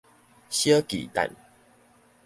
[0.49, 1.29] 小巨蛋